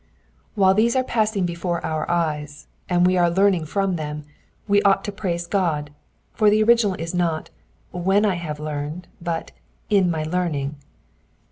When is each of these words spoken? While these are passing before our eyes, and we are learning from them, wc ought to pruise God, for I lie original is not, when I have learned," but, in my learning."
While 0.55 0.73
these 0.73 0.95
are 0.95 1.03
passing 1.03 1.45
before 1.45 1.85
our 1.85 2.09
eyes, 2.09 2.65
and 2.89 3.05
we 3.05 3.19
are 3.19 3.29
learning 3.29 3.65
from 3.65 3.97
them, 3.97 4.25
wc 4.67 4.81
ought 4.83 5.03
to 5.03 5.11
pruise 5.11 5.45
God, 5.45 5.91
for 6.33 6.47
I 6.47 6.49
lie 6.49 6.61
original 6.61 6.95
is 6.95 7.13
not, 7.13 7.51
when 7.91 8.25
I 8.25 8.33
have 8.33 8.59
learned," 8.59 9.07
but, 9.21 9.51
in 9.91 10.09
my 10.09 10.23
learning." 10.23 10.73